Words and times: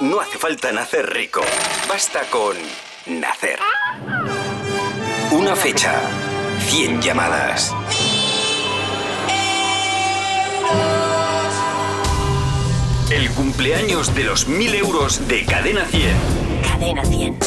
no 0.00 0.18
hace 0.20 0.38
falta 0.38 0.72
nacer 0.72 1.12
rico. 1.12 1.42
Basta 1.88 2.22
con 2.30 2.56
nacer. 3.06 3.58
Una 5.30 5.54
fecha, 5.54 6.00
100 6.66 7.02
llamadas. 7.02 7.74
El 13.10 13.30
cumpleaños 13.30 14.14
de 14.14 14.24
los 14.24 14.48
1000 14.48 14.74
euros 14.76 15.28
de 15.28 15.44
Cadena 15.44 15.84
100. 15.84 16.16
Cadena 16.62 17.04
100. 17.04 17.38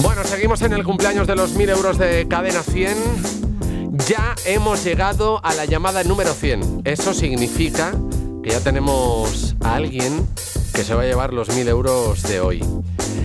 Bueno, 0.00 0.24
seguimos 0.24 0.62
en 0.62 0.72
el 0.72 0.84
cumpleaños 0.84 1.26
de 1.26 1.36
los 1.36 1.52
1000 1.52 1.70
euros 1.70 1.98
de 1.98 2.26
Cadena 2.28 2.62
100. 2.62 2.96
Ya 4.08 4.34
hemos 4.44 4.84
llegado 4.84 5.40
a 5.44 5.54
la 5.54 5.66
llamada 5.66 6.02
número 6.02 6.32
100. 6.32 6.82
Eso 6.84 7.14
significa 7.14 7.92
ya 8.48 8.60
tenemos 8.60 9.56
a 9.60 9.74
alguien 9.74 10.26
que 10.72 10.82
se 10.82 10.94
va 10.94 11.02
a 11.02 11.04
llevar 11.04 11.32
los 11.32 11.48
1000 11.48 11.68
euros 11.68 12.22
de 12.22 12.40
hoy. 12.40 12.64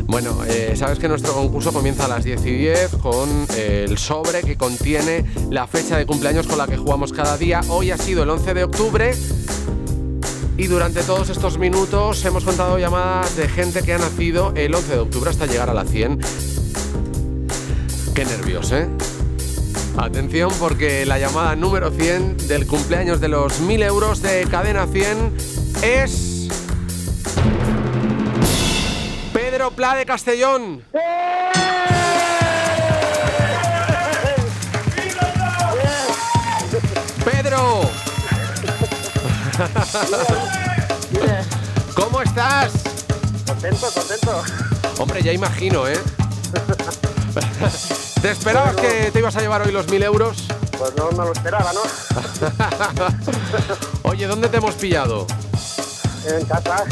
Bueno, 0.05 0.43
eh, 0.45 0.73
sabes 0.75 0.99
que 0.99 1.07
nuestro 1.07 1.33
concurso 1.33 1.71
comienza 1.71 2.05
a 2.05 2.07
las 2.07 2.23
10 2.23 2.45
y 2.45 2.51
10 2.51 2.95
con 3.01 3.47
eh, 3.55 3.85
el 3.87 3.97
sobre 3.97 4.41
que 4.41 4.57
contiene 4.57 5.25
la 5.49 5.65
fecha 5.67 5.97
de 5.97 6.05
cumpleaños 6.05 6.47
con 6.47 6.57
la 6.57 6.67
que 6.67 6.77
jugamos 6.77 7.13
cada 7.13 7.37
día. 7.37 7.61
Hoy 7.69 7.91
ha 7.91 7.97
sido 7.97 8.23
el 8.23 8.29
11 8.29 8.53
de 8.53 8.63
octubre 8.63 9.15
y 10.57 10.67
durante 10.67 11.01
todos 11.03 11.29
estos 11.29 11.57
minutos 11.57 12.23
hemos 12.25 12.43
contado 12.43 12.77
llamadas 12.77 13.35
de 13.35 13.47
gente 13.47 13.81
que 13.81 13.93
ha 13.93 13.97
nacido 13.97 14.51
el 14.55 14.75
11 14.75 14.93
de 14.93 14.99
octubre 14.99 15.29
hasta 15.29 15.45
llegar 15.45 15.69
a 15.69 15.73
la 15.73 15.85
100. 15.85 16.19
Qué 18.13 18.25
nervios, 18.25 18.71
¿eh? 18.71 18.87
Atención 19.97 20.51
porque 20.59 21.05
la 21.05 21.19
llamada 21.19 21.55
número 21.55 21.91
100 21.91 22.47
del 22.47 22.65
cumpleaños 22.65 23.21
de 23.21 23.27
los 23.27 23.59
1000 23.59 23.83
euros 23.83 24.21
de 24.21 24.47
cadena 24.49 24.87
100 24.87 25.37
es... 25.83 26.47
Pedro 29.31 29.71
Pla 29.71 29.95
de 29.95 30.05
Castellón. 30.05 30.83
Pedro. 37.23 37.81
¿Cómo 41.95 42.21
estás? 42.23 42.73
Contento, 43.45 43.87
contento. 43.93 44.43
Hombre, 44.97 45.21
ya 45.21 45.31
imagino, 45.31 45.87
¿eh? 45.87 45.99
¿Te 48.23 48.31
esperabas 48.31 48.77
que 48.77 49.11
te 49.11 49.19
ibas 49.19 49.35
a 49.35 49.41
llevar 49.41 49.63
hoy 49.63 49.73
los 49.73 49.89
1000 49.89 50.01
euros? 50.03 50.45
Pues 50.77 50.95
no 50.95 51.11
me 51.11 51.25
lo 51.25 51.33
esperaba, 51.33 51.73
¿no? 51.73 51.81
Oye, 54.09 54.27
¿dónde 54.27 54.47
te 54.47 54.55
hemos 54.57 54.75
pillado? 54.75 55.27
En 56.25 56.45
casa, 56.45 56.85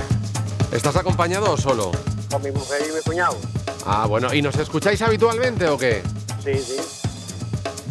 ¿Estás 0.74 0.98
acompañado 0.98 1.54
o 1.54 1.56
solo? 1.58 1.92
con 2.30 2.44
mi 2.44 2.52
mujer 2.52 2.82
y 2.86 2.92
mi 2.94 3.00
cuñado. 3.00 3.38
Ah, 3.86 4.08
bueno, 4.08 4.34
¿y 4.34 4.42
nos 4.42 4.58
escucháis 4.58 5.02
habitualmente 5.02 5.70
o 5.70 5.78
qué? 5.78 6.04
Sí, 6.44 6.54
sí. 6.59 6.76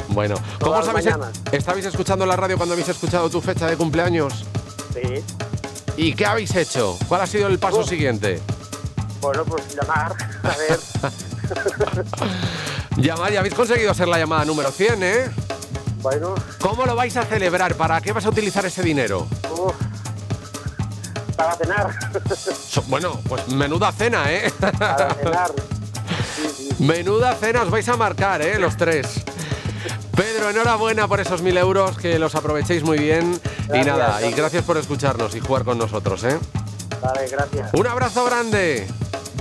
Bueno, 0.09 0.35
¿cómo 0.61 0.77
os 0.77 0.89
habéis. 0.89 1.09
¿Estabais 1.51 1.87
escuchando 1.87 2.27
la 2.27 2.37
radio 2.37 2.59
cuando 2.59 2.75
habéis 2.75 2.91
escuchado 2.91 3.31
tu 3.31 3.41
fecha 3.41 3.69
de 3.69 3.79
cumpleaños? 3.79 4.45
Sí. 4.93 5.25
¿Y 5.97 6.13
qué 6.13 6.27
habéis 6.27 6.55
hecho? 6.57 6.99
¿Cuál 7.09 7.23
ha 7.23 7.27
sido 7.27 7.47
el 7.49 7.59
paso 7.59 7.85
siguiente? 7.85 8.39
Bueno, 9.23 9.47
pues 9.47 9.65
llamar, 9.75 10.15
a 10.43 10.57
ver. 10.59 10.79
Llamar, 13.01 13.33
ya 13.33 13.41
habéis 13.41 13.55
conseguido 13.55 13.95
ser 13.95 14.09
la 14.09 14.19
llamada 14.19 14.45
número 14.45 14.70
100, 14.70 15.03
¿eh? 15.03 15.31
bueno, 16.03 16.34
¿Cómo 16.61 16.87
lo 16.87 16.95
vais 16.95 17.17
a 17.17 17.25
celebrar? 17.25 17.75
¿Para 17.75 18.01
qué 18.01 18.12
vas 18.12 18.25
a 18.27 18.29
utilizar 18.31 18.65
ese 18.67 18.83
dinero? 18.83 19.27
uf, 19.51 19.75
para 21.37 21.55
cenar. 21.56 21.91
So- 22.69 22.83
bueno, 22.89 23.19
pues 23.28 23.48
menuda 23.48 23.93
cena, 23.93 24.31
¿eh? 24.33 24.51
para 24.78 25.15
cenar. 25.15 25.51
Sí, 26.37 26.48
sí. 26.78 26.83
Menuda 26.84 27.34
cena 27.34 27.62
os 27.62 27.71
vais 27.71 27.89
a 27.89 27.97
marcar, 27.97 28.43
¿eh? 28.43 28.59
Los 28.59 28.77
tres. 28.77 29.06
Pedro, 30.17 30.50
enhorabuena 30.50 31.09
por 31.09 31.21
esos 31.21 31.41
mil 31.41 31.56
euros, 31.56 31.97
que 31.97 32.19
los 32.19 32.34
aprovechéis 32.34 32.82
muy 32.82 32.99
bien. 32.99 33.41
y 33.65 33.69
Gracias, 33.69 33.87
nada, 33.87 34.09
y 34.09 34.22
gracias. 34.25 34.37
gracias 34.37 34.65
por 34.65 34.77
escucharnos 34.77 35.34
y 35.34 35.41
jugar 35.41 35.65
con 35.65 35.78
nosotros, 35.78 36.22
¿eh? 36.25 36.38
Vale, 37.03 37.27
gracias. 37.28 37.71
Un 37.72 37.87
abrazo 37.87 38.25
grande. 38.27 38.87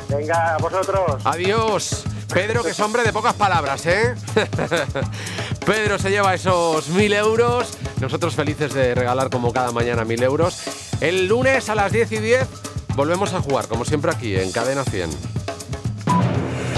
Venga, 0.09 0.55
a 0.55 0.57
vosotros. 0.57 1.21
Adiós. 1.23 2.03
Pedro, 2.33 2.63
que 2.63 2.71
es 2.71 2.79
hombre 2.79 3.03
de 3.03 3.13
pocas 3.13 3.33
palabras, 3.33 3.85
¿eh? 3.85 4.15
Pedro 5.65 5.97
se 5.97 6.09
lleva 6.09 6.33
esos 6.33 6.89
mil 6.89 7.13
euros. 7.13 7.77
Nosotros 7.99 8.35
felices 8.35 8.73
de 8.73 8.93
regalar 8.93 9.29
como 9.29 9.51
cada 9.51 9.71
mañana 9.71 10.05
mil 10.05 10.21
euros. 10.21 10.61
El 11.01 11.27
lunes 11.27 11.69
a 11.69 11.75
las 11.75 11.91
10 11.91 12.11
y 12.11 12.17
10 12.17 12.47
volvemos 12.95 13.33
a 13.33 13.41
jugar, 13.41 13.67
como 13.67 13.85
siempre 13.85 14.11
aquí, 14.11 14.35
en 14.35 14.51
Cadena 14.51 14.83
100. 14.83 15.38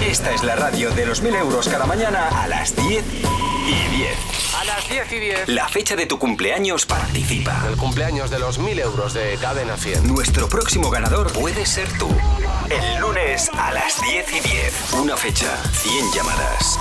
Esta 0.08 0.32
es 0.32 0.42
la 0.42 0.56
radio 0.56 0.90
de 0.90 1.06
los 1.06 1.22
1000 1.22 1.34
euros 1.36 1.68
cada 1.68 1.86
mañana 1.86 2.28
a 2.28 2.48
las 2.48 2.74
10 2.74 3.04
y 3.06 3.96
10. 3.96 4.16
A 4.60 4.64
las 4.64 4.88
10 4.88 5.12
y 5.12 5.20
10. 5.20 5.48
La 5.48 5.68
fecha 5.68 5.94
de 5.94 6.06
tu 6.06 6.18
cumpleaños 6.18 6.86
participa. 6.86 7.64
El 7.68 7.76
cumpleaños 7.76 8.28
de 8.28 8.40
los 8.40 8.58
mil 8.58 8.78
euros 8.78 9.14
de 9.14 9.38
Cadena 9.40 9.76
100. 9.76 10.06
Nuestro 10.06 10.48
próximo 10.48 10.90
ganador 10.90 11.32
puede 11.32 11.64
ser 11.66 11.88
tú. 11.98 12.08
El 12.68 13.00
lunes 13.00 13.48
a 13.56 13.72
las 13.72 14.02
10 14.02 14.32
y 14.32 14.40
10. 14.40 14.92
Una 14.94 15.16
fecha, 15.16 15.56
100 15.72 16.12
llamadas. 16.12 16.78